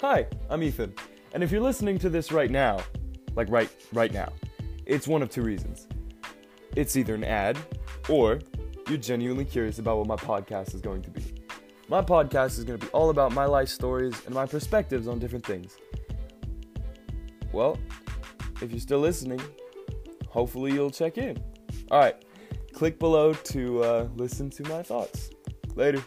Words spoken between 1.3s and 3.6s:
And if you're listening to this right now, like